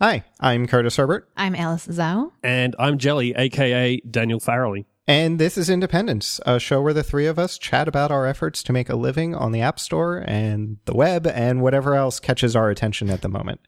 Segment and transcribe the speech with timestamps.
[0.00, 2.30] Hi, I'm Curtis Herbert, I'm Alice Zhao.
[2.44, 4.84] And I'm Jelly, aka Daniel Farrelly.
[5.08, 8.62] and this is Independence, a show where the three of us chat about our efforts
[8.62, 12.54] to make a living on the App Store and the web and whatever else catches
[12.54, 13.58] our attention at the moment.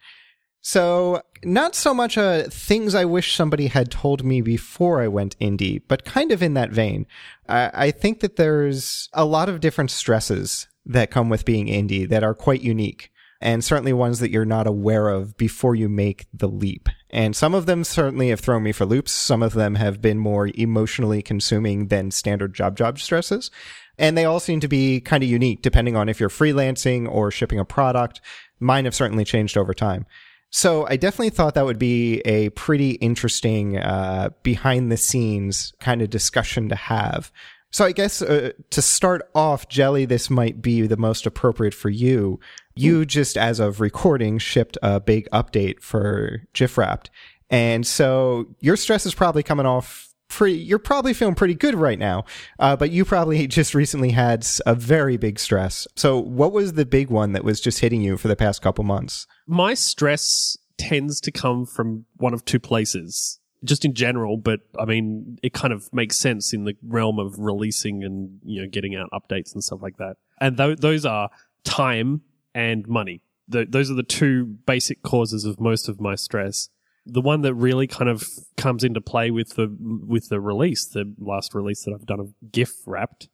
[0.61, 5.37] So, not so much uh, things I wish somebody had told me before I went
[5.41, 7.09] indie, but kind of in that vein.
[7.49, 12.09] I, I think that there's a lot of different stresses that come with being indie
[12.09, 13.10] that are quite unique
[13.41, 16.89] and certainly ones that you're not aware of before you make the leap.
[17.09, 19.13] And some of them certainly have thrown me for loops.
[19.13, 23.51] Some of them have been more emotionally consuming than standard job job stresses.
[23.99, 27.31] And they all seem to be kind of unique depending on if you're freelancing or
[27.31, 28.21] shipping a product.
[28.61, 30.07] Mine have certainly changed over time.
[30.51, 36.03] So I definitely thought that would be a pretty interesting uh, behind the scenes kind
[36.03, 37.31] of discussion to have.
[37.73, 41.89] So I guess uh, to start off, Jelly, this might be the most appropriate for
[41.89, 42.41] you.
[42.81, 47.09] You just, as of recording, shipped a big update for GIFwrapped,
[47.51, 50.07] and so your stress is probably coming off.
[50.29, 52.25] Pretty, you're probably feeling pretty good right now,
[52.59, 55.87] uh, but you probably just recently had a very big stress.
[55.95, 58.83] So, what was the big one that was just hitting you for the past couple
[58.85, 59.27] months?
[59.47, 64.87] My stress tends to come from one of two places, just in general, but I
[64.87, 68.97] mean, it kind of makes sense in the realm of releasing and, you know, getting
[68.97, 70.15] out updates and stuff like that.
[70.41, 71.29] And th- those are
[71.65, 72.23] time
[72.55, 73.23] and money.
[73.51, 76.69] Th- those are the two basic causes of most of my stress.
[77.07, 78.25] The one that really kind of
[78.57, 79.75] comes into play with the
[80.07, 83.29] with the release, the last release that I've done of GIF wrapped,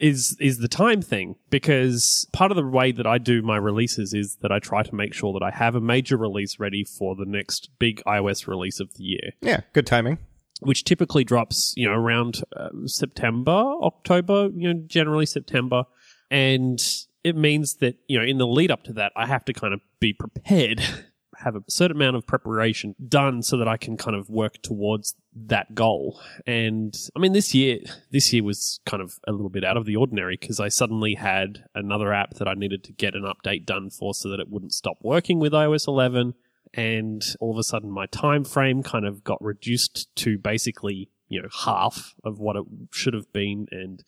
[0.00, 4.12] is is the time thing because part of the way that I do my releases
[4.12, 7.14] is that I try to make sure that I have a major release ready for
[7.14, 10.18] the next big iOS release of the year, Yeah, good timing.
[10.60, 15.84] which typically drops you know around uh, September, October, you know generally September,
[16.32, 16.80] and
[17.24, 19.74] it means that you know in the lead up to that I have to kind
[19.74, 20.80] of be prepared.
[21.38, 25.16] Have a certain amount of preparation done so that I can kind of work towards
[25.34, 26.20] that goal.
[26.46, 27.80] And I mean, this year,
[28.12, 31.16] this year was kind of a little bit out of the ordinary because I suddenly
[31.16, 34.48] had another app that I needed to get an update done for so that it
[34.48, 36.34] wouldn't stop working with iOS 11.
[36.72, 41.42] And all of a sudden, my time frame kind of got reduced to basically, you
[41.42, 43.66] know, half of what it should have been.
[43.72, 44.04] And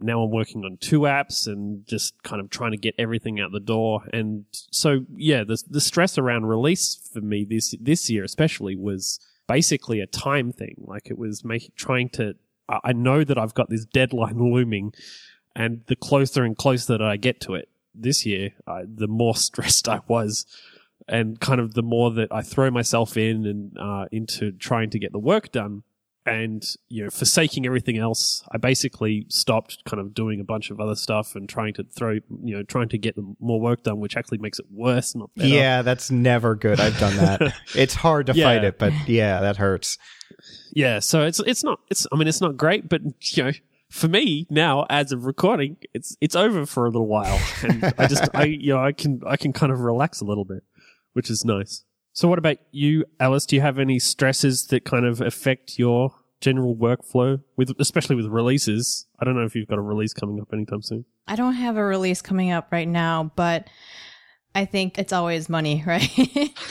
[0.00, 3.50] now I'm working on two apps and just kind of trying to get everything out
[3.52, 4.02] the door.
[4.12, 9.18] And so, yeah, the the stress around release for me this this year especially was
[9.48, 10.84] basically a time thing.
[10.86, 12.34] Like it was making trying to.
[12.68, 14.92] I know that I've got this deadline looming,
[15.56, 19.34] and the closer and closer that I get to it this year, I, the more
[19.36, 20.46] stressed I was.
[21.10, 24.98] And kind of the more that I throw myself in and uh, into trying to
[24.98, 25.82] get the work done,
[26.28, 30.80] and you know forsaking everything else i basically stopped kind of doing a bunch of
[30.80, 34.16] other stuff and trying to throw you know trying to get more work done which
[34.16, 36.80] actually makes it worse not better Yeah, that's never good.
[36.80, 37.54] I've done that.
[37.74, 38.44] it's hard to Yeah.
[38.44, 39.98] fight it, but yeah, that hurts.
[40.74, 43.00] yeah so it's it's not it's i mean it's not great but
[43.36, 43.52] you know
[43.90, 48.06] for me now as of recording it's it's over for a little while and i
[48.06, 50.62] just i you know i can i can kind of relax a little bit
[51.14, 51.84] which is nice
[52.18, 56.14] so what about you alice do you have any stresses that kind of affect your
[56.40, 60.40] general workflow with especially with releases i don't know if you've got a release coming
[60.40, 63.68] up anytime soon I don't have a release coming up right now, but
[64.54, 66.10] I think it's always money, right?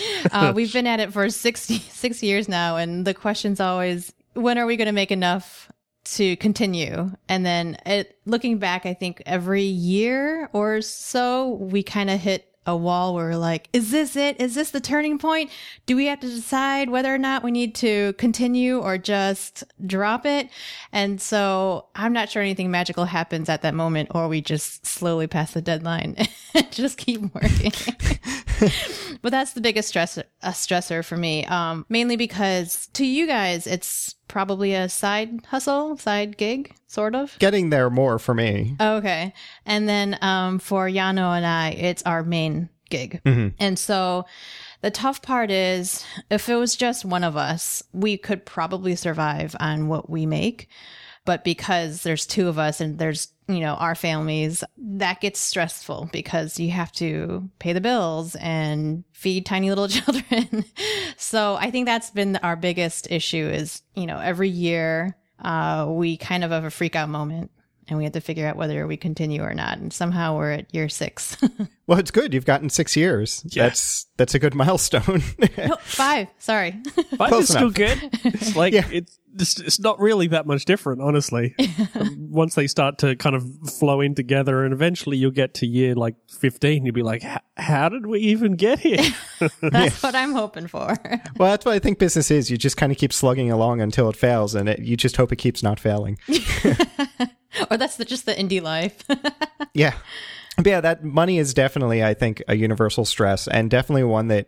[0.31, 4.57] uh, we've been at it for 60, six years now, and the question's always, when
[4.57, 5.71] are we going to make enough
[6.15, 7.11] to continue?
[7.29, 12.46] And then it, looking back, I think every year or so, we kind of hit
[12.67, 14.39] a wall where we're like, is this it?
[14.39, 15.49] Is this the turning point?
[15.85, 20.25] Do we have to decide whether or not we need to continue or just drop
[20.25, 20.49] it?
[20.91, 25.27] And so I'm not sure anything magical happens at that moment, or we just slowly
[25.27, 26.15] pass the deadline
[26.53, 27.71] and just keep working.
[29.21, 31.45] but that's the biggest stress, a stressor for me.
[31.45, 37.37] Um, mainly because to you guys, it's probably a side hustle, side gig, sort of.
[37.39, 38.75] Getting there more for me.
[38.79, 39.33] Okay.
[39.65, 43.21] And then um, for Yano and I, it's our main gig.
[43.59, 44.25] And so
[44.81, 49.55] the tough part is if it was just one of us, we could probably survive
[49.59, 50.69] on what we make.
[51.27, 56.09] But because there's two of us and there's, you know, our families, that gets stressful
[56.13, 60.63] because you have to pay the bills and feed tiny little children.
[61.17, 66.15] so I think that's been our biggest issue is, you know, every year uh, we
[66.17, 67.51] kind of have a freak out moment
[67.89, 69.77] and we have to figure out whether we continue or not.
[69.77, 71.37] And somehow we're at year six.
[71.87, 72.33] Well, it's good.
[72.33, 73.45] You've gotten six years.
[73.47, 73.63] Yeah.
[73.63, 75.23] That's that's a good milestone.
[75.57, 76.27] no, five.
[76.37, 76.75] Sorry.
[77.15, 77.97] Five Close is still good.
[78.25, 78.89] It's like Yeah.
[78.91, 81.55] it's it's, it's not really that much different, honestly.
[81.95, 83.43] Um, Once they start to kind of
[83.79, 87.23] flow in together, and eventually you'll get to year like 15, you'll be like,
[87.55, 89.03] how did we even get here?
[89.61, 90.93] That's what I'm hoping for.
[91.37, 92.51] Well, that's what I think business is.
[92.51, 95.31] You just kind of keep slugging along until it fails, and it, you just hope
[95.31, 96.17] it keeps not failing.
[97.71, 99.03] or that's the, just the indie life.
[99.73, 99.93] Yeah.
[100.57, 104.47] But yeah, that money is definitely, I think, a universal stress and definitely one that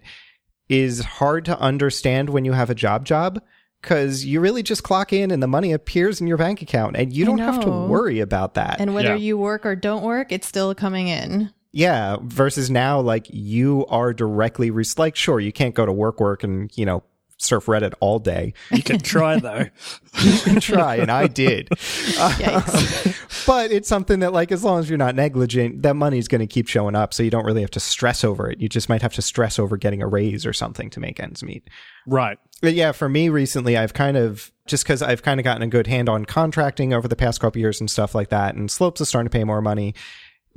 [0.67, 3.41] is hard to understand when you have a job job
[3.81, 7.13] because you really just clock in and the money appears in your bank account and
[7.13, 8.79] you don't have to worry about that.
[8.79, 9.15] and whether Yeah.
[9.15, 11.51] you work or don't work, it's still coming in.
[11.71, 12.17] yeah.
[12.23, 16.43] Versus now, like you are directly, re- like, sure, you can't go to work, work
[16.43, 17.03] and, you know,
[17.39, 18.53] surf Reddit all day.
[18.71, 19.65] you can try though.
[20.23, 21.69] You can try, and I did.
[21.69, 23.05] Yikes.
[23.07, 23.13] Um,
[23.45, 26.47] but it's something that like as long as you're not negligent that money's going to
[26.47, 29.01] keep showing up so you don't really have to stress over it you just might
[29.01, 31.67] have to stress over getting a raise or something to make ends meet
[32.07, 32.37] Right.
[32.61, 35.67] but yeah for me recently i've kind of just because i've kind of gotten a
[35.67, 38.99] good hand on contracting over the past couple years and stuff like that and slopes
[39.01, 39.93] is starting to pay more money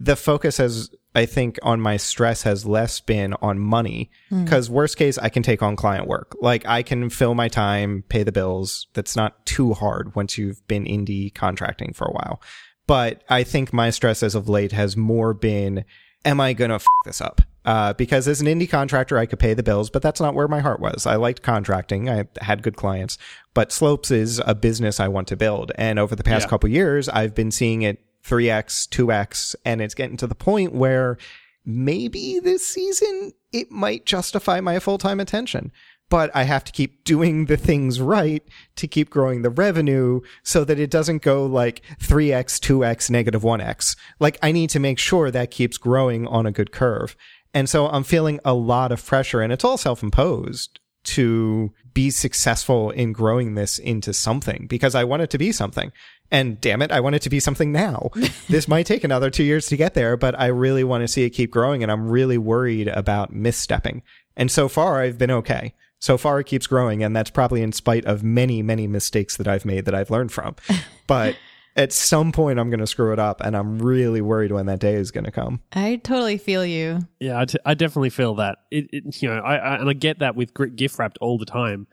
[0.05, 4.97] the focus has i think on my stress has less been on money because worst
[4.97, 6.35] case i can take on client work.
[6.41, 8.87] Like i can fill my time pay the bills.
[8.95, 12.41] That's not too hard once you've been indie contracting for a while.
[12.87, 15.85] But i think my stress as of late has more been
[16.25, 17.41] am i gonna f- this up?
[17.65, 20.49] Uh, because as an indie contractor i could pay the bills but that's not where
[20.49, 21.07] my heart was.
[21.07, 22.09] I liked contracting.
[22.11, 23.19] I had good clients.
[23.55, 25.71] But slopes is a business i want to build.
[25.77, 26.51] And over the past Yeah.
[26.51, 31.19] couple years i've been seeing it 3x, 2x, and it's getting to the point where
[31.65, 35.73] maybe this season it might justify my full time attention.
[36.09, 38.43] But I have to keep doing the things right
[38.77, 43.97] to keep growing the revenue so that it doesn't go like 3x, 2x, negative 1x.
[44.21, 47.17] Like I need to make sure that keeps growing on a good curve.
[47.55, 52.11] And so I'm feeling a lot of pressure and it's all self imposed to be
[52.11, 55.93] successful in growing this into something because I want it to be something.
[56.31, 58.11] And damn it, I want it to be something now.
[58.49, 61.25] this might take another two years to get there, but I really want to see
[61.25, 64.03] it keep growing and I'm really worried about misstepping.
[64.37, 65.75] And so far I've been okay.
[65.99, 69.47] So far it keeps growing and that's probably in spite of many, many mistakes that
[69.47, 70.57] I've made that I've learned from.
[71.09, 71.37] But
[71.77, 74.79] at some point I'm going to screw it up and I'm really worried when that
[74.79, 75.61] day is going to come.
[75.73, 77.01] I totally feel you.
[77.21, 78.59] Yeah, I, t- I definitely feel that.
[78.71, 81.47] It, it you know, I, I and I get that with gr- GIFwrapped all the
[81.47, 81.87] time.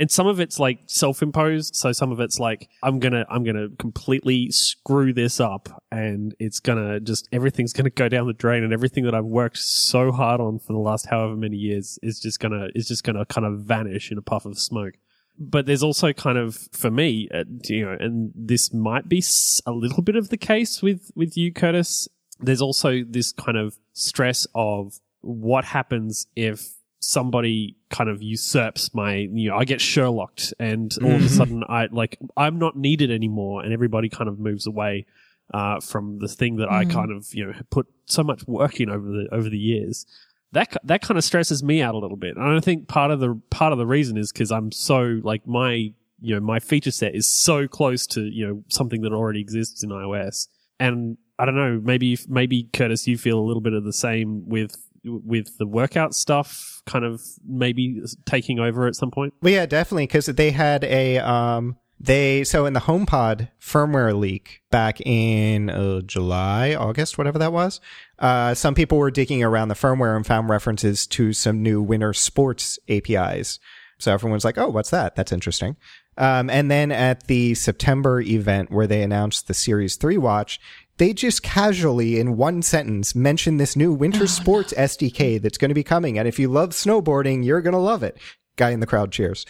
[0.00, 3.66] And some of it's like self-imposed, so some of it's like I'm gonna I'm gonna
[3.80, 8.72] completely screw this up, and it's gonna just everything's gonna go down the drain, and
[8.72, 12.38] everything that I've worked so hard on for the last however many years is just
[12.38, 14.94] gonna is just gonna kind of vanish in a puff of smoke.
[15.38, 19.22] But there's also kind of for me, uh, you know, and this might be
[19.66, 22.08] a little bit of the case with with you, Curtis.
[22.40, 29.14] There's also this kind of stress of what happens if somebody kind of usurps my
[29.14, 33.10] you know I get Sherlocked and all of a sudden I like I'm not needed
[33.10, 35.06] anymore and everybody kind of moves away
[35.54, 38.90] uh, from the thing that I kind of you know put so much work in
[38.90, 40.06] over the over the years
[40.52, 42.36] that that kind of stresses me out a little bit.
[42.36, 45.46] And I think part of the part of the reason is because I'm so like
[45.46, 49.40] my you know my feature set is so close to you know something that already
[49.40, 50.48] exists in iOS.
[50.80, 54.48] And I don't know maybe maybe Curtis you feel a little bit of the same
[54.48, 59.34] with with the workout stuff kind of maybe taking over at some point?
[59.42, 64.62] Well, yeah, definitely, because they had a um, they so in the HomePod firmware leak
[64.70, 67.80] back in uh, July, August, whatever that was.
[68.18, 72.12] Uh, some people were digging around the firmware and found references to some new Winter
[72.12, 73.58] Sports APIs.
[73.98, 75.16] So everyone's like, "Oh, what's that?
[75.16, 75.76] That's interesting."
[76.18, 80.58] Um, and then at the September event where they announced the Series 3 watch,
[80.98, 85.76] they just casually, in one sentence, mentioned this new winter sports SDK that's going to
[85.76, 86.18] be coming.
[86.18, 88.18] And if you love snowboarding, you're going to love it.
[88.56, 89.46] Guy in the crowd cheers.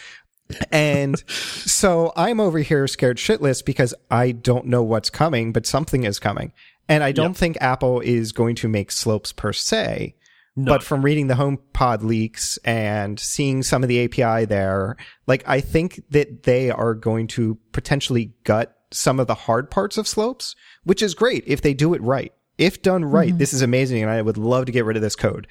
[0.73, 6.05] And so I'm over here scared shitless because I don't know what's coming, but something
[6.05, 6.53] is coming.
[6.89, 7.37] And I don't Yep.
[7.37, 10.15] think Apple is going to make slopes per se.
[10.57, 10.73] No.
[10.73, 15.61] But from reading the HomePod leaks and seeing some of the API there, like I
[15.61, 20.57] think that they are going to potentially gut some of the hard parts of slopes,
[20.83, 22.33] which is great if they do it right.
[22.57, 23.39] If done right, mm-hmm.
[23.39, 25.47] this is amazing and I would love to get rid of this code.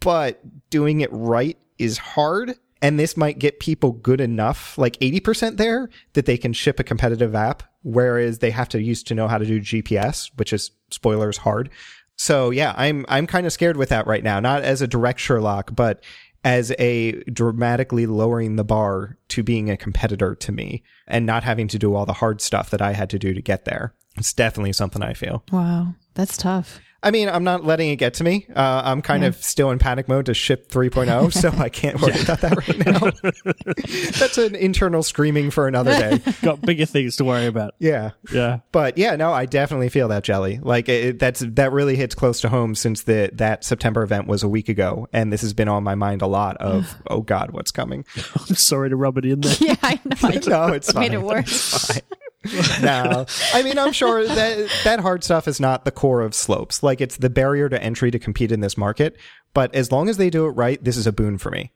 [0.00, 2.56] But doing it right is hard
[2.86, 6.84] and this might get people good enough, like 80% there, that they can ship a
[6.84, 10.70] competitive app, whereas they have to used to know how to do GPS, which is
[10.92, 11.68] spoilers hard.
[12.14, 14.38] So yeah, I'm I'm kind of scared with that right now.
[14.38, 16.04] Not as a direct Sherlock, but
[16.44, 21.66] as a dramatically lowering the bar to being a competitor to me and not having
[21.66, 23.94] to do all the hard stuff that I had to do to get there.
[24.16, 25.42] It's definitely something I feel.
[25.50, 26.78] Wow, that's tough.
[27.02, 28.46] I mean, I'm not letting it get to me.
[28.54, 32.20] Uh, I'm kind of still in panic mode to ship 3.0, so I can't worry
[32.20, 34.12] about that right now.
[34.18, 36.32] That's an internal screaming for another day.
[36.42, 37.74] Got bigger things to worry about.
[37.78, 38.12] Yeah.
[38.32, 38.60] Yeah.
[38.72, 40.58] But yeah, no, I definitely feel that jelly.
[40.60, 44.42] Like it, that's that really hits close to home since the that September event was
[44.42, 46.56] a week ago, and this has been on my mind a lot.
[46.56, 48.04] Of oh god, what's coming?
[48.16, 49.56] I'm sorry to rub it in there.
[49.60, 50.40] Yeah, I know.
[50.46, 52.00] No, it's made it worse.
[52.82, 56.82] No, I mean I'm sure that that hard stuff is not the core of slopes.
[56.82, 59.16] Like it's the barrier to entry to compete in this market.
[59.54, 61.72] But as long as they do it right, this is a boon for me.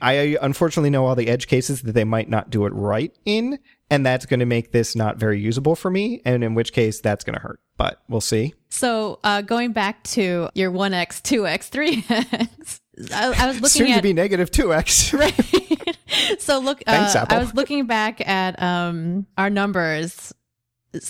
[0.00, 3.58] I unfortunately know all the edge cases that they might not do it right in,
[3.90, 6.22] and that's going to make this not very usable for me.
[6.24, 7.60] And in which case, that's going to hurt.
[7.76, 8.54] But we'll see.
[8.70, 12.80] So uh, going back to your 1x, 2x, 3x,
[13.12, 15.12] I, I was looking Soon at to be negative two x.
[15.14, 15.34] right.
[16.38, 17.36] so look, Thanks, uh, Apple.
[17.36, 20.32] I was looking back at um, our numbers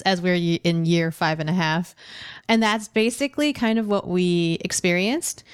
[0.07, 1.95] as we're in year five and a half,
[2.49, 5.45] and that's basically kind of what we experienced.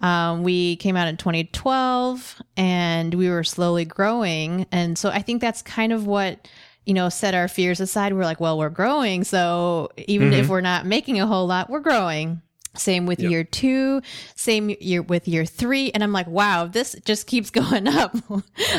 [0.00, 5.40] Um, we came out in 2012, and we were slowly growing, and so I think
[5.40, 6.46] that's kind of what
[6.84, 8.12] you know set our fears aside.
[8.12, 11.80] We're like, well, we're growing, so even if we're not making a whole lot, we're
[11.80, 12.42] growing.
[12.76, 13.30] Same with Yep.
[13.30, 14.02] year two,
[14.36, 15.90] same year with year three.
[15.92, 18.16] And I'm like, wow, this just keeps going up.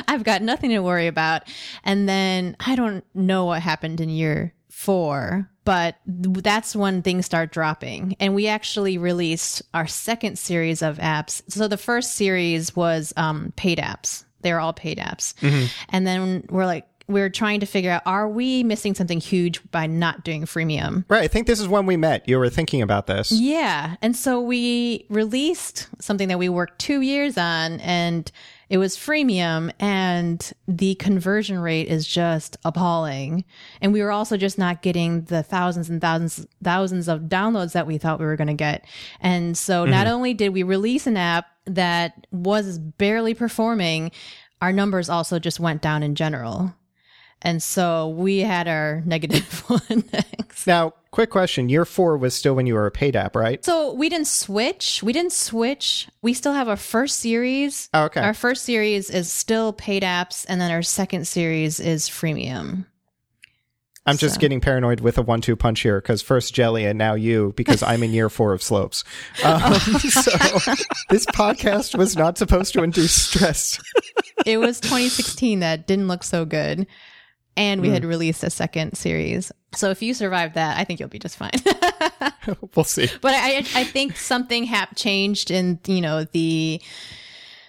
[0.08, 1.43] I've got nothing to worry about.
[1.84, 7.51] And then I don't know what happened in year four, but that's when things start
[7.51, 8.15] dropping.
[8.19, 11.41] And we actually released our second series of apps.
[11.50, 14.24] So the first series was um, paid apps.
[14.41, 15.34] They're all paid apps.
[15.89, 19.88] And then we're like, we're trying to figure out, are we missing something huge by
[19.88, 21.04] not doing freemium?
[21.10, 21.24] Right.
[21.24, 22.30] I think this is when we met.
[22.30, 23.32] You were thinking about this.
[23.32, 23.96] Yeah.
[24.01, 28.32] And so we released something that we worked two years on and
[28.70, 33.44] it was freemium and the conversion rate is just appalling.
[33.82, 37.88] And we were also just not getting the thousands and thousands, thousands of downloads that
[37.88, 38.86] we thought we were going to get.
[39.20, 39.92] And so mm-hmm.
[39.92, 44.12] not only did we release an app that was barely performing,
[44.62, 46.75] our numbers also just went down in general.
[47.41, 50.03] And so we had our negative one.
[50.67, 51.69] Now, quick question.
[51.69, 53.63] Year four was still when you were a paid app, right?
[53.63, 55.01] So we didn't switch.
[55.01, 56.10] We didn't switch.
[56.22, 57.89] We still have our first series.
[57.93, 58.22] Oh, okay.
[58.22, 62.86] Our first series is still paid apps, and then our second series is freemium.
[64.05, 67.53] I'm just getting paranoid with a one-two punch here because first Jelly and now you
[67.55, 69.03] because I'm in year four of slopes.
[69.43, 70.31] Um, so
[71.10, 73.79] this podcast was not supposed to induce stress.
[74.46, 76.88] It was 2016 that didn't look so good,
[77.60, 78.08] and we had mm.
[78.08, 79.51] released a second series.
[79.75, 81.51] So if you survive that, I think you'll be just fine.
[82.75, 83.10] we'll see.
[83.22, 86.82] but I, I think something hap- changed in you know the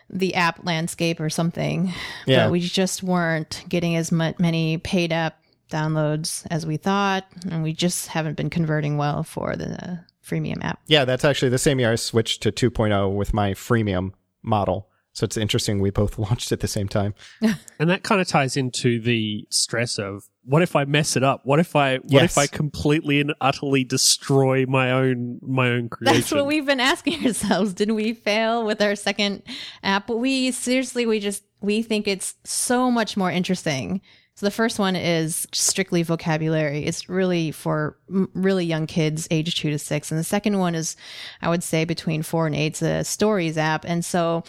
[0.08, 1.92] the app landscape or something.
[2.26, 2.44] Yeah.
[2.44, 7.62] But we just weren't getting as much many paid app downloads as we thought, and
[7.64, 10.80] we just haven't been converting well for the freemium app.
[10.86, 14.89] Yeah, that's actually the same year I switched to 2.0 with my freemium model.
[15.12, 17.14] So it's interesting we both launched at the same time.
[17.80, 21.40] And that kind of ties into the stress of what if I mess it up?
[21.44, 22.32] What if I what Yes.
[22.32, 26.14] if I completely and utterly destroy my own my own creation?
[26.20, 27.72] That's what we've been asking ourselves.
[27.72, 29.42] Didn't we fail with our second
[29.82, 30.06] app?
[30.06, 34.02] But we seriously, we just, we think it's so much more interesting.
[34.34, 36.84] So the first one is strictly vocabulary.
[36.84, 40.10] It's really for m- really young kids, age two to six.
[40.10, 40.96] And the second one is,
[41.42, 43.84] I would say between four and eight, it's a stories app.
[43.86, 44.44] And so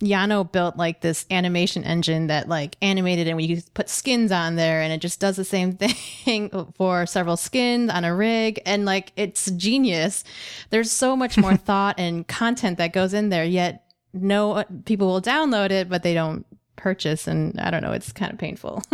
[0.00, 4.80] Yano built like this animation engine that like animated and we put skins on there
[4.80, 9.12] and it just does the same thing for several skins on a rig and like
[9.16, 10.24] it's genius.
[10.70, 15.06] There's so much more thought and content that goes in there yet no uh, people
[15.06, 18.82] will download it but they don't purchase and I don't know it's kind of painful.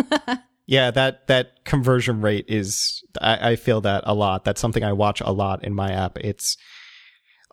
[0.67, 4.45] Yeah, that that conversion rate is I, I feel that a lot.
[4.45, 6.17] That's something I watch a lot in my app.
[6.19, 6.57] It's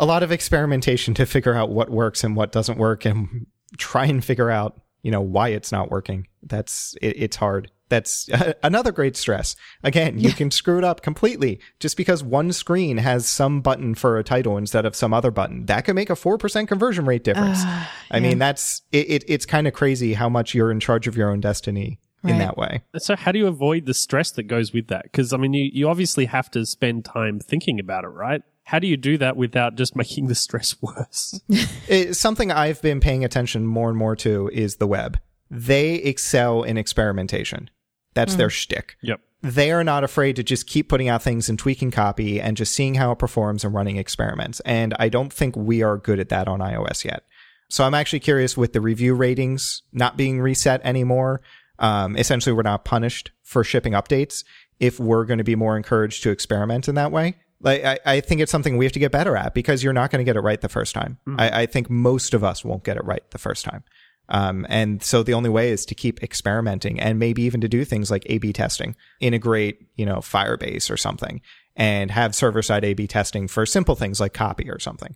[0.01, 3.45] a lot of experimentation to figure out what works and what doesn't work and
[3.77, 6.27] try and figure out, you know, why it's not working.
[6.41, 7.69] That's it, it's hard.
[7.87, 8.27] That's
[8.63, 9.55] another great stress.
[9.83, 14.17] Again, you can screw it up completely just because one screen has some button for
[14.17, 15.67] a title instead of some other button.
[15.67, 17.63] That could make a 4% conversion rate difference.
[17.63, 21.07] Uh, I mean, that's it, it it's kind of crazy how much you're in charge
[21.07, 22.81] of your own destiny in that way.
[22.97, 25.03] So how do you avoid the stress that goes with that?
[25.03, 28.41] Because I mean, you, you obviously have to spend time thinking about it, right?
[28.71, 31.39] How do you do that without just making the stress worse?
[31.89, 35.19] It, something I've been paying attention more and more to is the web.
[35.49, 37.69] They excel in experimentation.
[38.13, 38.95] That's their shtick.
[39.01, 39.19] yep.
[39.41, 42.73] They are not afraid to just keep putting out things and tweaking copy and just
[42.73, 44.61] seeing how it performs and running experiments.
[44.61, 47.23] And I don't think we are good at that on iOS yet.
[47.69, 51.41] So I'm actually curious with the review ratings not being reset anymore.
[51.79, 54.45] Um, essentially, we're not punished for shipping updates.
[54.79, 58.19] If we're going to be more encouraged to experiment in that way, Like I, I
[58.21, 60.35] think it's something we have to get better at because you're not going to get
[60.35, 61.19] it right the first time.
[61.37, 63.83] I, I think most of us won't get it right the first time.
[64.29, 67.83] Um, and so the only way is to keep experimenting and maybe even to do
[67.83, 71.41] things like A/B testing, integrate, you know, Firebase or something,
[71.75, 75.15] and have server-side A/B testing for simple things like copy or something.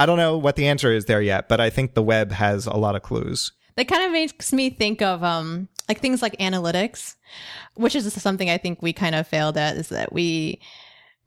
[0.00, 2.64] I don't know what the answer is there yet, but I think the web has
[2.64, 3.52] a lot of clues.
[3.76, 7.16] That kind of makes me think of um like things like analytics,
[7.74, 10.60] which is something I think we kind of failed at is that we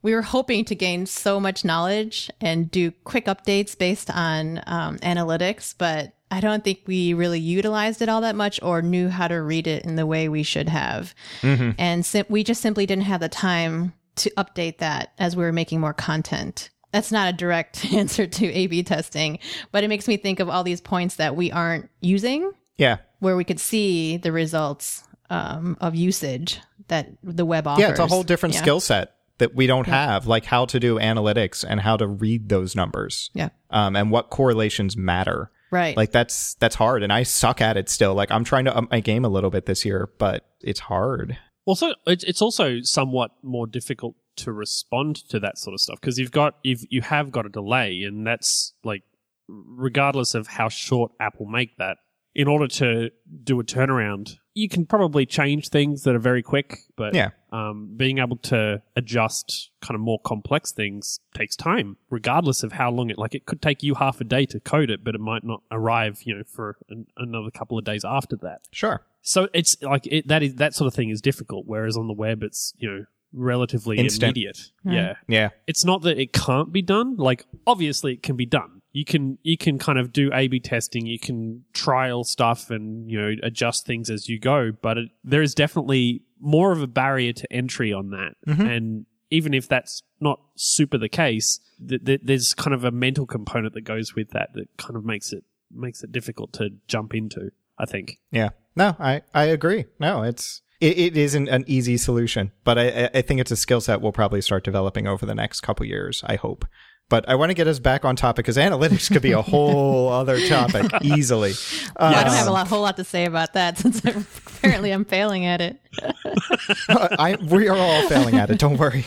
[0.02, 4.98] we were hoping to gain so much knowledge and do quick updates based on um,
[5.00, 9.28] analytics, but I don't think we really utilized it all that much or knew how
[9.28, 11.14] to read it in the way we should have.
[11.44, 15.52] And sim- we just simply didn't have the time to update that as we were
[15.52, 16.70] making more content.
[16.92, 19.40] That's not a direct answer to A B testing,
[19.72, 22.98] but it makes me think of all these points that we aren't using Yeah.
[23.20, 27.82] where we could see the results um, of usage that the web offers.
[27.82, 28.62] Yeah, it's a whole different Yeah.
[28.62, 32.50] skill set that we don't have, like how to do analytics and how to read
[32.50, 33.32] those numbers.
[33.34, 33.50] Yeah.
[33.70, 35.52] Um, and what correlations matter.
[35.72, 35.96] Right.
[35.98, 38.14] Like that's that's hard, and I suck at it still.
[38.16, 41.38] Like I'm trying to up my game a little bit this year, but it's hard.
[41.66, 46.18] Also, it's it's also somewhat more difficult to respond to that sort of stuff because
[46.18, 49.04] you've got you've you have got a delay, and that's like
[49.48, 51.98] regardless of how short Apple make that.
[52.36, 53.10] In order to
[53.44, 57.30] do a turnaround, you can probably change things that are very quick, but Yeah.
[57.52, 62.92] um, being able to adjust kind of more complex things takes time, regardless of how
[62.92, 63.18] long it.
[63.18, 65.64] Like it could take you half a day to code it, but it might not
[65.72, 68.62] arrive, you know, for an, another couple of days after that.
[68.72, 69.02] Sure.
[69.22, 71.66] So it's like it, that is that sort of thing is difficult.
[71.66, 74.24] Whereas on the web, it's you know relatively Instant.
[74.24, 74.72] immediate.
[74.84, 74.96] Right.
[74.96, 75.50] Yeah, Yeah.
[75.68, 77.16] it's not that it can't be done.
[77.18, 78.79] Like obviously, it can be done.
[78.92, 81.06] You can you can kind of do A/B testing.
[81.06, 84.72] You can trial stuff and you know adjust things as you go.
[84.82, 88.34] But it, there is definitely more of a barrier to entry on that.
[88.48, 88.62] Mm-hmm.
[88.66, 93.28] And even if that's not super the case, th- th- there's kind of a mental
[93.28, 97.14] component that goes with that that kind of makes it makes it difficult to jump
[97.14, 97.52] into.
[97.78, 98.18] I think.
[98.32, 98.50] Yeah.
[98.76, 99.86] No, I I agree.
[100.00, 103.56] No, it's it, it isn't an easy solution, but I I- I think it's a
[103.56, 106.24] skill set we'll probably start developing over the next couple years.
[106.26, 106.66] I hope.
[107.10, 110.10] But I want to get us back on topic because analytics could be a whole
[110.14, 111.54] other topic easily.
[111.98, 114.92] I don't Um, have a lot, whole lot to say about that since I'm, apparently
[114.92, 115.80] I'm failing at it.
[116.90, 118.60] I, we are all failing at it.
[118.60, 119.06] Don't worry.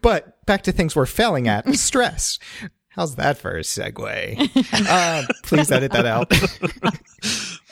[0.00, 2.38] But back to things we're failing at: stress.
[2.90, 4.88] How's that for a segue?
[4.88, 6.32] Uh, please edit that out.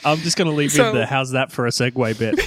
[0.05, 2.39] I'm just going to leave So- in the how's that for a segue bit.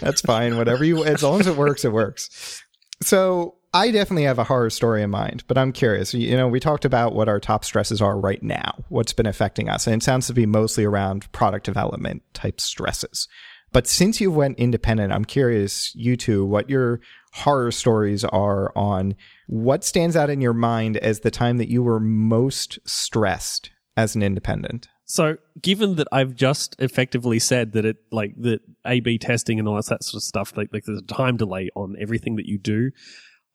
[0.00, 0.56] That's fine.
[0.56, 2.62] Whatever you, as long as it works, it works.
[3.02, 6.14] So I definitely have a horror story in mind, but I'm curious.
[6.14, 9.68] You know, we talked about what our top stresses are right now, what's been affecting
[9.68, 13.26] us, and it sounds to be mostly around product development type stresses.
[13.72, 17.00] But since you went independent, I'm curious, you two, what your
[17.32, 19.16] horror stories are on
[19.48, 24.14] what stands out in your mind as the time that you were most stressed as
[24.14, 24.86] an independent.
[25.04, 29.74] So, given that I've just effectively said that it like that A/B testing and all
[29.74, 32.92] that sort of stuff, like like there's a time delay on everything that you do.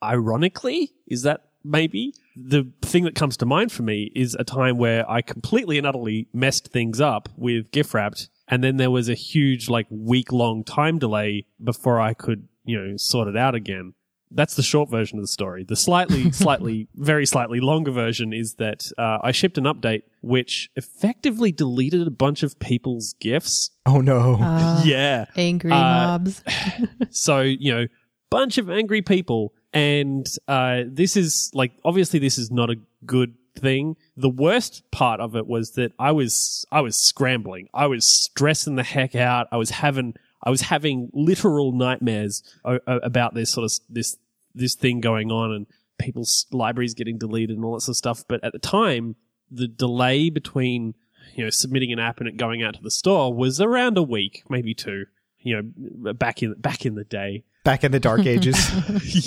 [0.04, 4.78] Ironically, is that maybe the thing that comes to mind for me is a time
[4.78, 9.14] where I completely and utterly messed things up with GIFwrapped, and then there was a
[9.14, 13.94] huge like week long time delay before I could you know sort it out again.
[14.32, 15.64] That's the short version of the story.
[15.64, 20.70] The slightly, slightly, very slightly longer version is that uh, I shipped an update which
[20.76, 23.72] effectively deleted a bunch of people's gifts.
[23.88, 24.38] Oh no.
[24.40, 25.26] Uh, Yeah.
[25.36, 25.76] Angry Uh,
[26.20, 26.44] mobs.
[27.10, 27.88] So, you know,
[28.30, 29.56] bunch of angry people.
[29.74, 33.98] And uh, this is like, obviously, this is not a good thing.
[34.18, 37.70] The worst part of it was that I was, I was scrambling.
[37.74, 39.48] I was stressing the heck out.
[39.52, 44.18] I was having, I was having literal nightmares o- o- about this sort of, this,
[44.56, 45.68] this thing going on and
[46.00, 48.24] people's libraries getting deleted and all that sort of stuff.
[48.28, 49.16] But at the time,
[49.52, 50.96] the delay between,
[51.36, 54.04] you know, submitting an app and it going out to the store was around a
[54.04, 55.06] week, maybe two
[55.42, 58.58] you know back in back in the day Back in the dark ages.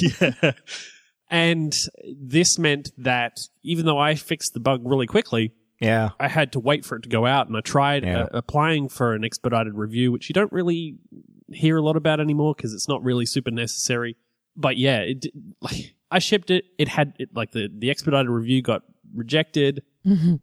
[0.21, 0.53] yeah
[1.31, 1.75] and
[2.21, 6.11] this meant that even though i fixed the bug really quickly yeah.
[6.21, 8.25] i had to wait for it to go out and i tried Yeah.
[8.25, 10.97] uh, applying for an expedited review which you don't really
[11.51, 14.17] hear a lot about anymore because it's not really super necessary
[14.57, 15.27] but yeah it
[15.63, 18.83] like i shipped it it had it like the the expedited review got
[19.15, 19.83] rejected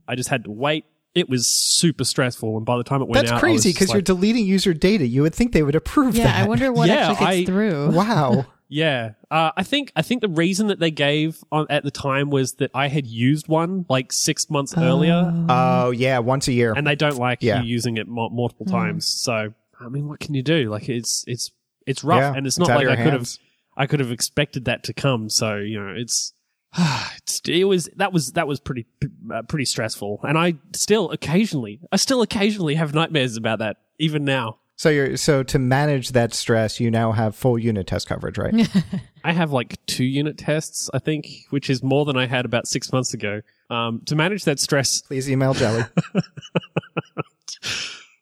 [0.08, 3.16] i just had to wait it was super stressful and by the time it went
[3.26, 5.06] That's out I crazy because just you're deleting user data.
[5.08, 6.44] You would think they would approve Yeah, that.
[6.44, 7.92] I wonder what Yeah, actually gets I- through.
[7.94, 8.46] Wow.
[8.72, 12.30] Yeah, uh, I think I think the reason that they gave on at the time
[12.30, 16.74] was that I had used one like six months earlier, Oh yeah, once a year.
[16.78, 17.64] and they don't like Yeah.
[17.64, 19.08] you using it mu- multiple times.
[19.08, 20.70] So I mean, what can you do?
[20.70, 21.50] Like it's it's
[21.88, 23.28] it's rough, Yeah, and it's it's not out like your I could have.
[23.76, 25.30] I could have expected that to come.
[25.30, 26.34] So you know, it's It's-
[27.48, 28.86] it was that was that was pretty
[29.34, 34.26] uh, pretty stressful, and I still occasionally I still occasionally have nightmares about that even
[34.26, 34.60] now.
[34.76, 38.70] So you're so to manage that stress, you now have full unit test coverage, right?
[39.26, 42.66] I have like two unit tests, I think, which is more than I had about
[42.66, 43.42] six months ago.
[43.70, 45.84] Um, to manage that stress, Please email Jelly.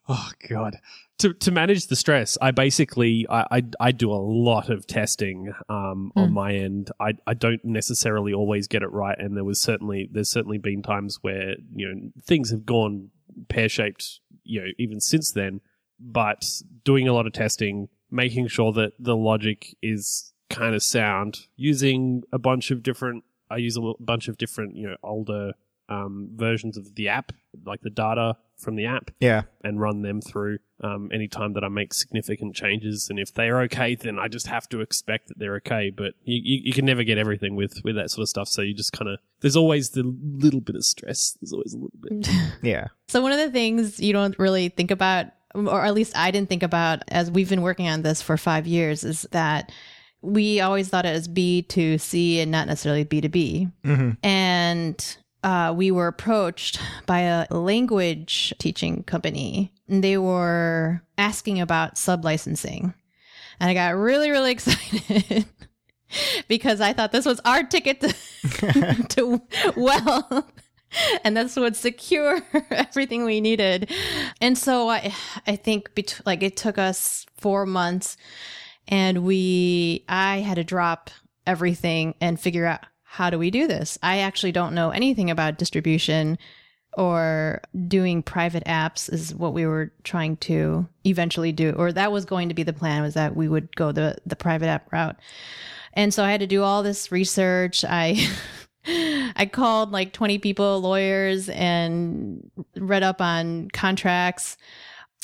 [0.08, 0.78] oh god,
[1.20, 5.54] to to manage the stress, I basically I I, I do a lot of testing
[5.70, 6.92] um, on my end.
[7.00, 10.82] I I don't necessarily always get it right, and there was certainly there's certainly been
[10.82, 13.10] times where you know things have gone
[13.50, 15.62] pear shaped, you know, even since then.
[16.00, 16.46] But
[16.84, 22.24] doing a lot of testing, making sure that the logic is kind of sound, using
[22.32, 23.24] a bunch of different.
[23.50, 25.54] I use a bunch of different, you know, older
[25.90, 27.32] um, versions of the app,
[27.66, 29.44] like the data from the app, yeah.
[29.64, 33.08] and run them through um, anytime that I make significant changes.
[33.10, 35.92] And if they're okay, then I just have to expect that they're okay.
[35.96, 38.48] But you, you, you can never get everything with, with that sort of stuff.
[38.48, 41.38] So you just kind of, there's always the little bit of stress.
[41.42, 42.28] There's always a little bit.
[42.64, 42.88] Yeah.
[43.08, 46.50] So one of the things you don't really think about, or at least I didn't
[46.50, 49.72] think about as we've been working on this for five years, is that
[50.22, 53.70] we always thought it as B to C and not necessarily B to B.
[54.24, 59.72] And uh, we were approached by a language teaching company.
[59.88, 62.94] And they were asking about sublicensing.
[63.60, 65.46] And I got really, really excited
[66.48, 70.46] because I thought this was our ticket to, to.
[71.24, 73.92] And this would secure everything we needed.
[74.42, 75.14] And so I,
[75.46, 78.18] I think bet- like it took us four months
[78.88, 81.10] and we, I had to drop
[81.46, 82.82] everything and figure out
[83.18, 83.98] how do we do this?
[84.04, 86.38] I actually don't know anything about distribution
[86.96, 92.26] or doing private apps is what we were trying to eventually do or that was
[92.26, 95.16] going to be the plan was that we would go the the private app route.
[95.94, 97.84] And so i had to do all this research.
[97.84, 98.24] I
[99.36, 104.58] i called like 20 people lawyers and read up on contracts.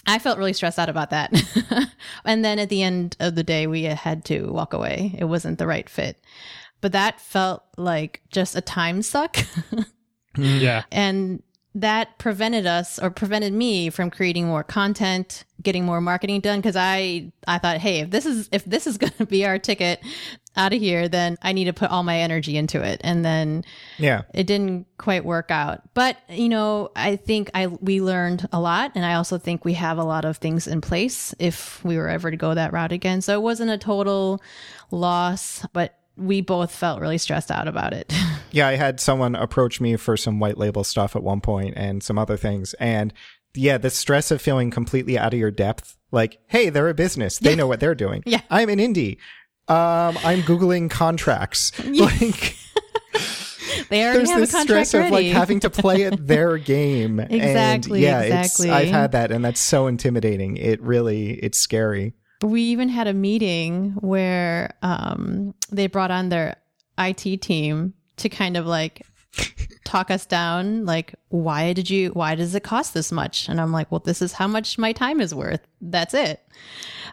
[0.07, 1.31] I felt really stressed out about that.
[2.25, 5.15] And then at the end of the day we had to walk away.
[5.17, 6.17] It wasn't the right fit
[6.83, 9.37] but that felt like just a time suck.
[9.37, 10.57] Mm-hmm.
[10.59, 10.83] Yeah.
[10.91, 11.41] and
[11.75, 16.75] that prevented us or prevented me from creating more content getting more marketing done because
[16.75, 19.99] i i thought hey if this is if this is going to be our ticket
[20.55, 22.99] out of here then i need to put all my energy into it.
[23.03, 23.63] And then
[23.97, 24.21] Yeah.
[24.33, 25.81] it didn't quite work out.
[25.93, 29.73] But you know i think i we learned a lot and i also think we
[29.73, 32.91] have a lot of things in place if we were ever to go that route
[32.91, 33.21] again.
[33.21, 34.41] So it wasn't a total
[34.91, 38.13] loss but we both felt really stressed out about it
[38.53, 42.03] Yeah, I had someone approach me for some white label stuff at one point and
[42.03, 42.75] some other things.
[42.75, 43.11] And
[43.55, 45.97] yeah, the stress of feeling completely out of your depth.
[46.11, 47.39] Like, hey, they're a business.
[47.39, 48.21] They know what they're doing.
[48.27, 48.41] Yeah.
[48.51, 49.17] I'm an indie.
[49.67, 51.71] Um, I'm Googling contracts.
[51.83, 52.57] Like,
[53.89, 57.19] they already there's have this stress of like having to play at their game.
[57.19, 58.67] Exactly, And yeah, exactly.
[58.67, 60.57] It's, I've had that and that's so intimidating.
[60.57, 62.13] It really, it's scary.
[62.43, 66.57] We even had a meeting where um, they brought on their
[66.97, 69.05] IT team to kind of like
[69.83, 73.71] talk us down like why did you why does it cost this much and i'm
[73.71, 76.47] like well this is how much my time is worth that's it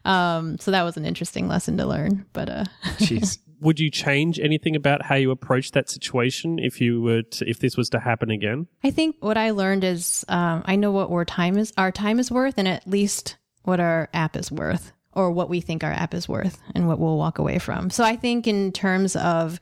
[0.05, 2.65] um so that was an interesting lesson to learn but uh
[2.99, 3.39] Jeez.
[3.61, 7.59] Would you change anything about how you approach that situation if you were to, if
[7.59, 8.67] this was to happen again?
[8.83, 12.19] I think what I learned is um, I know what our time is our time
[12.19, 15.93] is worth, and at least what our app is worth, or what we think our
[15.93, 17.91] app is worth, and what we'll walk away from.
[17.91, 19.61] So I think in terms of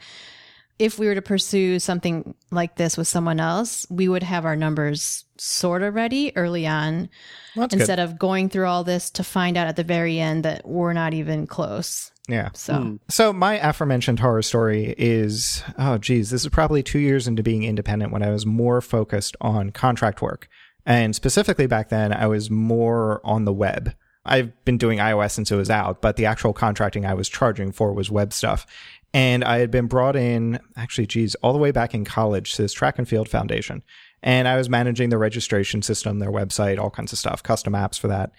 [0.79, 4.55] if we were to pursue something like this with someone else, we would have our
[4.55, 7.09] numbers sort of ready early on,
[7.57, 7.81] Well, that's good.
[7.81, 10.93] instead of going through all this to find out at the very end that we're
[10.93, 12.13] not even close.
[12.29, 12.51] Yeah.
[12.55, 12.97] So hmm.
[13.09, 17.65] So my aforementioned horror story is oh geez, this is probably two years into being
[17.65, 20.47] independent when I was more focused on contract work.
[20.87, 23.95] And specifically back then I was more on the web.
[24.29, 27.73] I've been doing iOS since it was out, but the actual contracting I was charging
[27.73, 28.67] for was web stuff.
[29.15, 32.63] And I had been brought in, actually, geez, all the way back in college to
[32.63, 33.83] this track and field foundation.
[34.23, 37.99] And I was managing the registration system, their website, all kinds of stuff, custom apps
[37.99, 38.33] for that.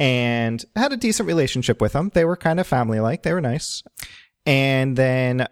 [0.00, 2.10] And had a decent relationship with them.
[2.12, 3.22] They were kind of family like.
[3.22, 3.82] They were nice.
[4.44, 5.46] And then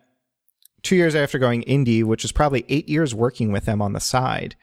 [0.82, 4.00] two years after going indie, which is probably eight years working with them on the
[4.00, 4.56] side,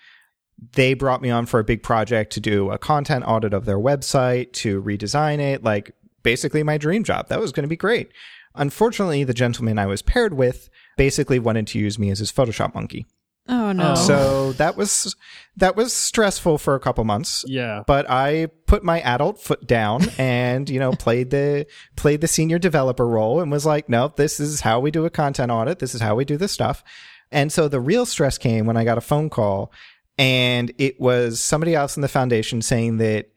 [0.73, 3.79] they brought me on for a big project to do a content audit of their
[3.79, 5.91] website, to redesign it, like
[6.23, 7.27] basically my dream job.
[7.29, 8.11] That was going to be great.
[8.55, 12.75] Unfortunately, the gentleman I was paired with basically wanted to use me as his Photoshop
[12.75, 13.05] monkey.
[13.47, 13.95] oh no, oh.
[13.95, 15.15] So that was
[15.55, 17.43] that was stressful for a couple months.
[17.47, 17.83] Yeah.
[17.87, 22.59] But I put my adult foot down and, you know, played the played the senior
[22.59, 25.79] developer role and was like, no, this is how we do a content audit.
[25.79, 26.83] This is how we do this stuff.
[27.31, 29.71] And so the real stress came when I got a phone call
[30.17, 33.29] and it was somebody else in the foundation saying that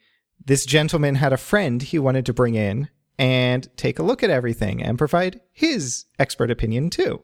[0.45, 4.31] this gentleman had a friend he wanted to bring in and take a look at
[4.31, 7.23] everything and provide his expert opinion too.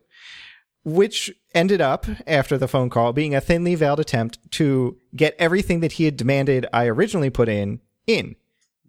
[0.82, 5.80] Which ended up, after the phone call, being a thinly veiled attempt to get everything
[5.80, 8.36] that he had demanded I originally put in, in.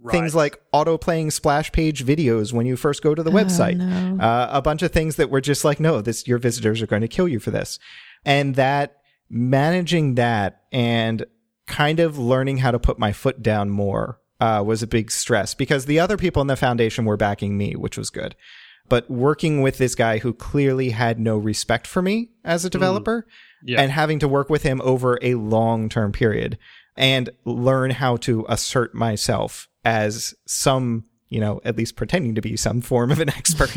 [0.10, 3.78] Things like auto playing splash page videos when you first go to the website.
[3.78, 4.24] no.
[4.24, 7.04] Uh, a bunch of things that were just like, no, this, your visitors are going
[7.04, 7.78] to kill you for this.
[8.26, 9.01] And that
[9.32, 11.26] managing that and
[11.68, 15.54] kind of learning how to put my foot down more uh, was a big stress
[15.54, 18.36] because the other people in the foundation were backing me, which was good.
[18.90, 23.26] But working with this guy who clearly had no respect for me as a developer
[23.64, 23.82] Yeah.
[23.82, 26.58] and having to work with him over a long term period
[26.98, 32.56] and learn how to assert myself as some, you know, at least pretending to be
[32.56, 33.76] some form of an expert.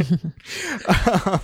[0.89, 1.41] Um,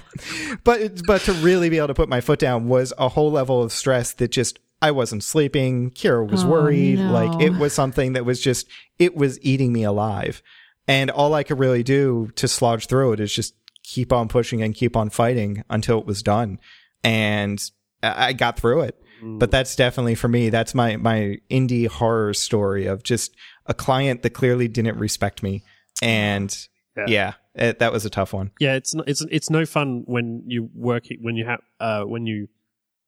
[0.64, 3.62] but but to really be able to put my foot down was a whole level
[3.62, 5.90] of stress that just I wasn't sleeping.
[5.90, 6.98] Kira was Oh, worried.
[6.98, 7.12] no.
[7.12, 8.66] Like it was something that was just
[8.98, 10.42] it was eating me alive.
[10.88, 14.62] And all I could really do to slodge through it is just keep on pushing
[14.62, 16.58] and keep on fighting until it was done.
[17.04, 17.62] And
[18.02, 18.96] I I got through it.
[19.22, 20.48] But that's definitely for me.
[20.48, 23.34] That's my my indie horror story of just
[23.66, 25.62] a client that clearly didn't respect me,
[26.02, 26.54] and
[26.96, 27.04] Yeah.
[27.08, 28.50] yeah, it, that was a tough one.
[28.60, 32.48] Yeah, it's it's it's no fun when you work when you have uh when you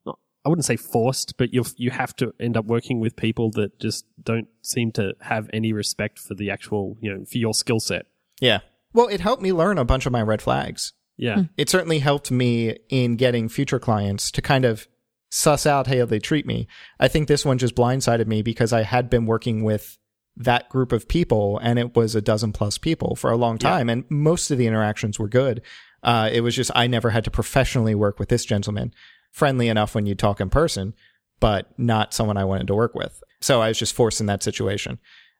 [0.07, 3.51] not I wouldn't say forced, but you you have to end up working with people
[3.53, 7.55] that just don't seem to have any respect for the actual you know for your
[7.55, 8.07] skill set.
[8.41, 8.61] Yeah.
[8.93, 10.93] Well, it helped me learn a bunch of my red flags.
[11.19, 14.89] Yeah, It certainly helped me in getting future clients to kind of
[15.31, 16.67] suss out how they treat me.
[16.99, 19.99] I think this one just blindsided me because I had been working with
[20.37, 23.69] that group of people and it was a dozen plus people for a long Yeah.
[23.71, 25.61] time and most of the interactions were good.
[26.03, 28.93] Uh, it was just I never had to professionally work with this gentleman.
[29.31, 30.95] Friendly enough when you talk in person,
[31.41, 33.23] but not someone I wanted to work with.
[33.41, 34.99] So I was just forced in that situation.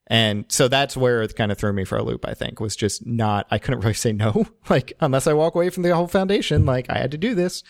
[0.09, 2.75] And so that's where it kind of threw me for a loop, I think, was
[2.75, 4.47] just not, I couldn't really say no.
[4.69, 7.63] Like, unless I walk away from the whole foundation, like, I had to do this.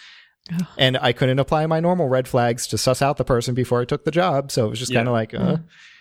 [0.76, 3.84] And I couldn't apply my normal red flags to suss out the person before I
[3.84, 4.50] took the job.
[4.50, 4.98] So it was just Yeah.
[4.98, 5.58] kind of like, uh,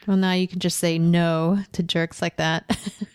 [0.07, 2.65] Well, now you can just say no to jerks like that.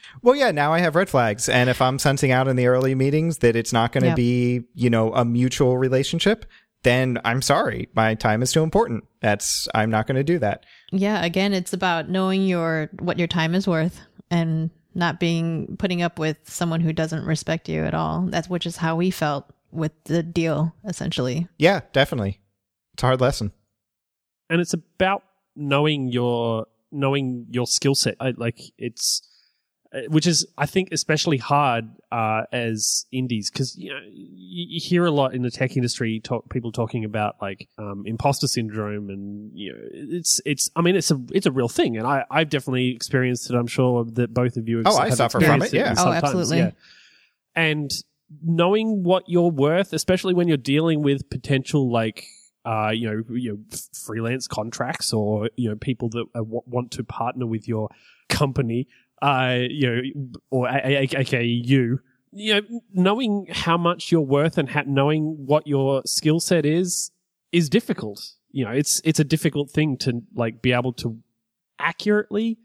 [0.23, 1.49] well, yeah, now I have red flags.
[1.49, 4.17] And if I'm sensing out in the early meetings that it's not going to Yep.
[4.17, 6.47] be, you know, a mutual relationship,
[6.85, 7.89] then I'm sorry.
[7.97, 9.05] My time is too important.
[9.21, 10.65] That's, I'm not going to do that.
[10.93, 16.01] yeah, again, it's about knowing your what your time is worth and not being putting
[16.03, 18.23] up with someone who doesn't respect you at all.
[18.29, 21.49] That's which is how we felt with the deal essentially.
[21.59, 22.41] Yeah, definitely.
[22.95, 23.53] It's a hard lesson.
[24.51, 25.23] and it's about
[25.55, 28.17] knowing your knowing your skill set.
[28.39, 29.23] Like it's
[29.95, 34.81] uh, which is I think especially hard uh, as indies because you know you, you
[34.81, 39.11] hear a lot in the tech industry talk people talking about like um, imposter syndrome
[39.11, 42.25] and you know it's it's I mean it's a it's a real thing and I
[42.31, 45.41] I've definitely experienced it I'm sure that both of you have, Oh, I have suffer
[45.41, 45.95] from it, yeah.
[45.99, 46.59] Oh, absolutely.
[46.59, 46.71] yeah.
[47.55, 47.91] and
[48.43, 52.27] knowing what you're worth especially when you're dealing with potential like
[52.65, 57.05] uh, you know, you know, freelance contracts or you know, people that w- want to
[57.05, 57.89] partner with your
[58.29, 58.89] company,
[59.23, 60.03] uh, you know,
[60.51, 62.01] or a- a- a- you,
[62.33, 67.13] you know, knowing how much you're worth and ha- knowing what your skill set is
[67.53, 68.33] is difficult.
[68.51, 71.17] You know, it's it's a difficult thing to like be able to
[71.79, 72.59] accurately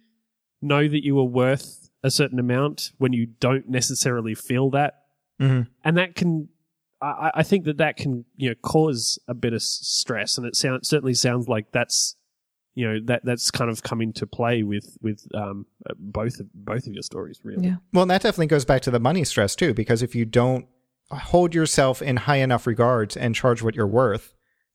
[0.63, 5.00] know that you are worth a certain amount when you don't necessarily feel that
[5.41, 5.67] Mhm.
[5.83, 6.47] and that can
[7.01, 10.55] I, I think that that can you know cause a bit of stress and it
[10.55, 12.15] sound, certainly sounds like that's
[12.75, 16.47] you know that that's kind of come into play with with um, uh, both of
[16.53, 17.75] both of your stories really Yeah.
[17.91, 20.67] Well, and that definitely goes back to the money stress too, because if you don't
[21.09, 24.33] hold yourself in high enough regards and charge what you're worth,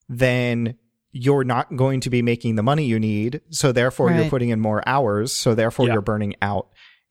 [0.08, 0.76] then
[1.12, 3.40] you're not going to be making the money you need.
[3.50, 5.32] So therefore you're putting in more hours.
[5.32, 5.94] So therefore Yeah.
[5.94, 6.68] you're burning out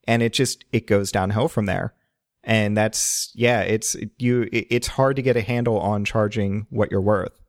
[0.07, 1.95] and it just, it goes downhill from there.
[2.45, 7.01] And that's, yeah, it's you, it's hard to get a handle on charging what you're
[7.01, 7.39] worth.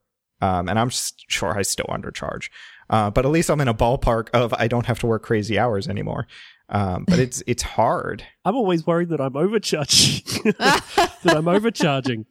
[0.41, 2.49] Um, and I'm sure I still undercharge.
[2.89, 5.57] Uh, but at least I'm in a ballpark of I don't have to work crazy
[5.59, 6.27] hours anymore.
[6.69, 8.23] Um, but it's, it's hard.
[8.45, 12.25] I'm always worried that I'm overcharging that I'm overcharging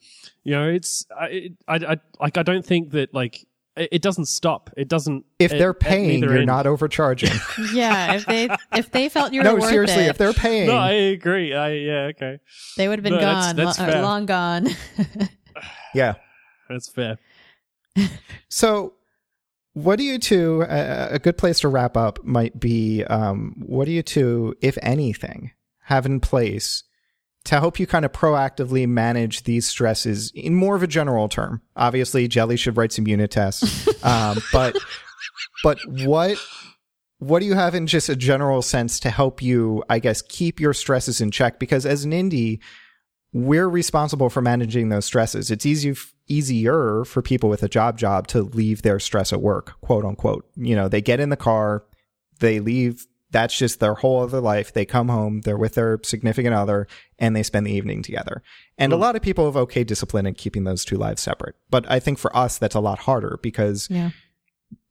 [0.46, 3.44] you know it's I, I I like I don't think that like
[3.77, 6.47] it, it doesn't stop it doesn't If at- they're at paying, you're end.
[6.47, 7.31] not overcharging.
[7.73, 10.69] Yeah, if they if they felt you were no, worth seriously, it, if they're paying,
[10.69, 12.39] no I agree I yeah okay
[12.77, 14.03] they would have been No, gone, that's lo- fair.
[14.03, 14.69] long gone.
[15.95, 16.15] yeah.
[16.69, 17.19] that's fair
[18.49, 18.95] So,
[19.73, 20.62] what do you two?
[20.62, 24.79] Uh, a good place to wrap up might be, um, what do you two, if
[24.83, 25.53] anything,
[25.85, 26.83] have in place
[27.46, 31.62] to help you kind of proactively manage these stresses in more of a general term.
[31.74, 34.76] Obviously, Jelly should write some unit tests, um, but
[35.62, 36.38] but what
[37.18, 40.61] what do you have in just a general sense to help you, I guess, keep
[40.61, 41.59] your stresses in check?
[41.59, 42.61] Because as an indie,
[43.32, 45.50] we're responsible for managing those stresses.
[45.50, 45.94] It's easy,
[46.28, 50.46] easier for people with a job job to leave their stress at work, quote unquote.
[50.56, 51.85] You know, they get in the car,
[52.40, 53.06] they leave.
[53.31, 54.73] That's just their whole other life.
[54.73, 56.87] They come home, they're with their significant other,
[57.19, 58.43] and they spend the evening together.
[58.79, 58.97] And mm.
[58.97, 61.57] a lot of people have okay discipline in keeping those two lives separate.
[61.69, 64.11] But I think for us, that's a lot harder because yeah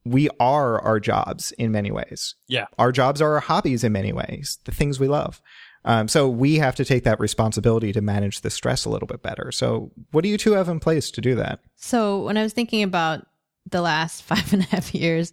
[0.06, 2.36] we are our jobs in many ways.
[2.46, 2.66] Yeah.
[2.78, 5.42] Our jobs are our hobbies in many ways, the things we love.
[5.84, 9.22] Um, so we have to take that responsibility to manage the stress a little bit
[9.22, 9.50] better.
[9.52, 11.60] So what do you two have in place to do that?
[11.74, 13.26] So when I was thinking about
[13.68, 15.32] the last five and a half years,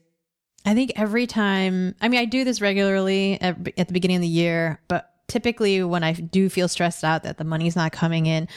[0.65, 4.21] I think every time, I mean, I do this regularly at, at the beginning of
[4.21, 8.25] the year, but typically when I do feel stressed out that the money's not coming
[8.25, 8.47] in,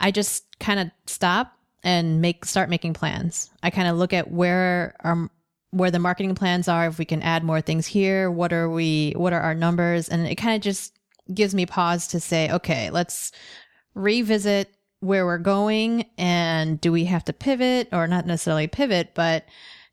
[0.00, 3.50] I just kind of stop and make start making plans.
[3.62, 5.30] I kind of look at where our
[5.70, 9.12] where the marketing plans are, if we can add more things here, what are we,
[9.12, 10.08] what are our numbers?
[10.08, 10.98] And it kind of just
[11.32, 13.30] gives me pause to say, okay, let's
[13.94, 19.44] revisit where we're going and do we have to pivot or not necessarily pivot, but,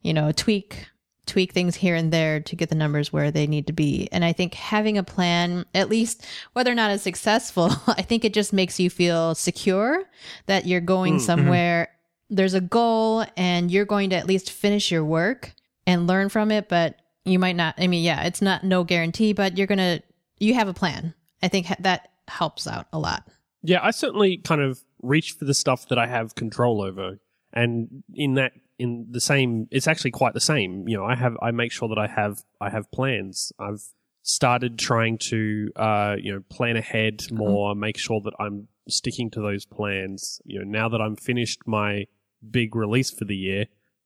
[0.01, 0.87] you know, tweak,
[1.27, 4.09] tweak things here and there to get the numbers where they need to be.
[4.11, 8.25] And I think having a plan, at least whether or not it's successful, I think
[8.25, 10.03] it just makes you feel secure
[10.47, 11.25] that you're going mm, mm-hmm.
[11.25, 11.89] somewhere.
[12.29, 15.53] There's a goal and you're going to at least finish your work
[15.85, 17.75] and learn from it, but you might not.
[17.77, 20.01] I mean, yeah, it's not no guarantee, but you're going to,
[20.39, 21.13] you have a plan.
[21.41, 23.27] I think that helps out a lot.
[23.63, 27.19] Yeah, I certainly kind of reach for the stuff that I have control over.
[27.53, 30.87] And in that, in the same, it's actually quite the same.
[30.87, 33.51] You know, I have, I make sure that I have, I have plans.
[33.59, 33.81] I've
[34.21, 37.35] started trying to, uh, you know, plan ahead uh-huh.
[37.35, 40.41] more, make sure that I'm sticking to those plans.
[40.45, 42.07] You know, now that I'm finished my
[42.49, 43.65] big release for the year,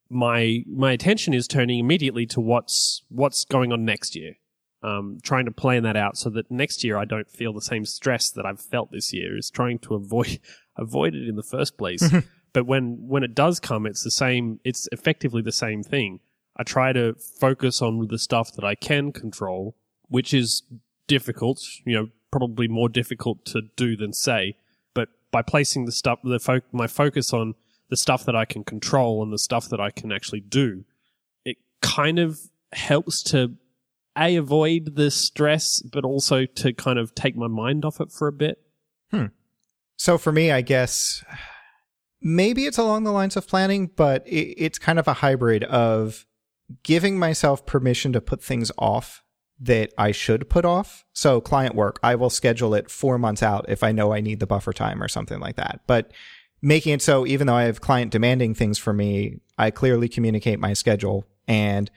[0.10, 4.36] my my attention is turning immediately to what's what's going on next year.
[4.84, 7.86] Um, trying to plan that out so that next year I don't feel the same
[7.86, 9.38] stress that I've felt this year.
[9.38, 10.40] Is trying to avoid
[10.78, 12.04] avoid it in the first place.
[12.54, 14.60] but when when it does come, it's the same.
[14.64, 16.20] It's effectively the same thing.
[16.58, 19.76] I try to focus on the stuff that I can control,
[20.10, 20.64] which is
[21.08, 21.62] difficult.
[21.86, 24.58] You know, probably more difficult to do than say.
[24.94, 27.56] But by placing the stuff, the fo- my focus on
[27.90, 30.86] the stuff that I can control and the stuff that I can actually do,
[31.46, 32.40] it kind of
[32.74, 33.56] helps to
[34.18, 38.28] a avoid the stress, but also to kind of take my mind off it for
[38.28, 38.60] a bit.
[39.10, 39.28] Hmm.
[39.98, 41.24] So for me, I guess
[42.22, 46.26] maybe it's along the lines of planning, but it, it's kind of a hybrid of
[46.84, 49.24] giving myself permission to put things off
[49.60, 51.06] that I should put off.
[51.14, 54.40] So client work, I will schedule it four months out if I know I need
[54.40, 55.82] the buffer time or something like that.
[55.86, 56.12] But
[56.62, 60.60] making it so even though I have client demanding things from me, I clearly communicate
[60.60, 61.92] my schedule and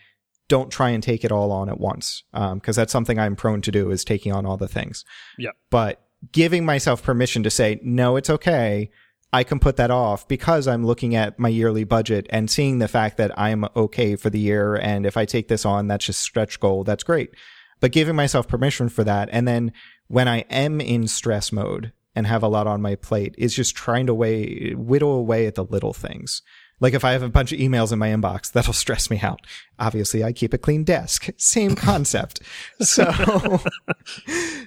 [0.49, 2.25] don't try and take it all on at once.
[2.35, 5.05] Um, cause that's something I'm prone to do is taking on all the things.
[5.39, 5.53] Yeah.
[5.71, 8.91] But giving myself permission to say, no, it's okay.
[9.35, 12.89] I can put that off because I'm looking at my yearly budget and seeing the
[12.89, 14.77] fact that I'm okay for the year.
[14.77, 16.85] And if I take this on, that's just stretch goal.
[16.85, 17.35] That's great.
[17.81, 19.29] But giving myself permission for that.
[19.33, 19.73] And then
[20.07, 23.75] when I am in stress mode, and have a lot on my plate is just
[23.75, 26.43] trying to weigh, whittle away at the little things.
[26.81, 29.41] Like if I have a bunch of emails in my inbox, that'll stress me out.
[29.79, 31.31] Obviously, I keep a clean desk.
[31.37, 32.41] Same concept.
[32.85, 33.61] So,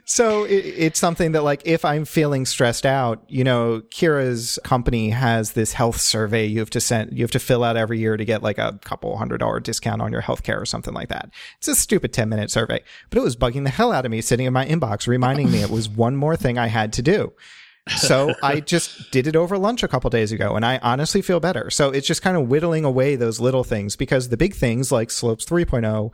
[0.06, 5.12] so it, it's something that like if I'm feeling stressed out, you know, Kira's company
[5.12, 8.18] has this health survey you have to send, you have to fill out every year
[8.18, 11.30] to get like a couple hundred dollar discount on your healthcare or something like that.
[11.60, 14.22] It's a stupid 10 minute survey, but it was bugging the hell out of me
[14.22, 17.34] sitting in my inbox, reminding me it was one more thing I had to do
[17.98, 21.40] so I just did it over lunch a couple days ago and I honestly feel
[21.40, 21.70] better.
[21.70, 25.12] So it's just kind of whittling away those little things because the big things like
[25.12, 26.12] Slopes 3.0,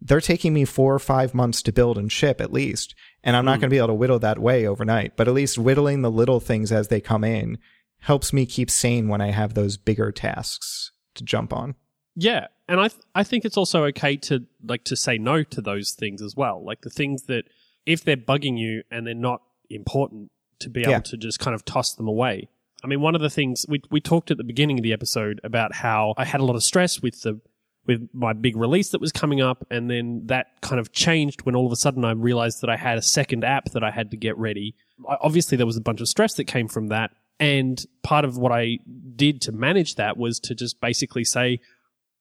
[0.00, 2.94] they're taking me four or five months to build and ship at least.
[3.22, 3.62] And I'm not mm.
[3.62, 6.40] going to be able to whittle that way overnight, but at least whittling the little
[6.40, 7.58] things as they come in
[8.00, 11.76] helps me keep sane when I have those bigger tasks to jump on.
[12.16, 15.60] Yeah, and I th- I think it's also okay to like to say no to
[15.60, 16.62] those things as well.
[16.64, 17.44] Like the things that
[17.86, 20.30] if they're bugging you and they're not important,
[20.62, 21.00] to be able yeah.
[21.00, 22.48] to just kind of toss them away.
[22.84, 25.40] I mean, one of the things we we talked at the beginning of the episode
[25.44, 27.40] about how I had a lot of stress with the
[27.86, 31.56] with my big release that was coming up, and then that kind of changed when
[31.56, 34.10] all of a sudden I realized that I had a second app that I had
[34.12, 34.74] to get ready.
[35.06, 38.52] Obviously, there was a bunch of stress that came from that, and part of what
[38.52, 38.78] I
[39.14, 41.60] did to manage that was to just basically say,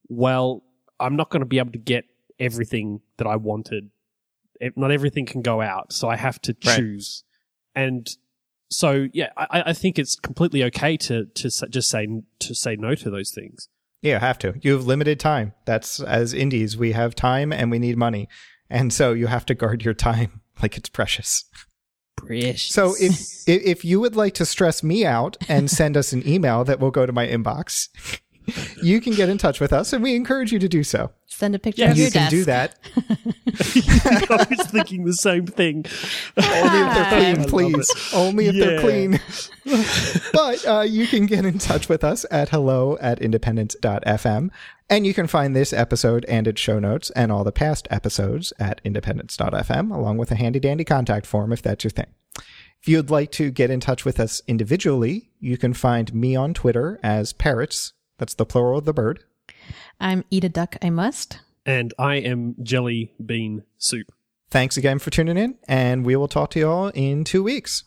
[0.10, 0.64] "Well,
[1.00, 2.06] I'm not going to be able to get
[2.40, 3.90] everything that I wanted.
[4.76, 7.24] Not everything can go out, so I have to choose."
[7.76, 7.84] Right.
[7.84, 8.10] And
[8.72, 12.08] So yeah, I, I think it's completely okay to to just say
[12.40, 13.68] to say no to those things.
[14.02, 14.56] Yeah, have to.
[14.62, 15.54] You have limited time.
[15.66, 18.28] That's as indies, we have time and we need money.
[18.70, 21.46] And so you have to guard your time like it's precious.
[22.16, 22.74] Precious.
[22.74, 26.28] So if if if you would like to stress me out and send us an
[26.28, 27.90] email that will go to my inbox,
[28.84, 31.12] you can get in touch with us and we encourage you to do so.
[31.28, 31.92] Send a picture Yes.
[31.94, 32.76] of You your can do that
[33.58, 35.86] I was thinking the same thing.
[36.38, 38.10] only if they're clean, please.
[38.14, 39.20] Only if they're clean.
[40.34, 44.50] but uh, you can get in touch with us at hello at independence.fm.
[44.90, 48.52] And you can find this episode and its show notes and all the past episodes
[48.60, 52.08] at independence.fm, along with a handy dandy contact form if that's your thing.
[52.82, 56.54] If you'd like to get in touch with us individually, you can find me on
[56.54, 57.94] Twitter as Parrots.
[58.22, 59.24] That's the plural of the bird.
[60.00, 61.40] I'm eat a duck, I must.
[61.66, 64.12] And I am jelly bean soup.
[64.52, 67.86] Thanks again for tuning in, and we will talk to you all in two weeks.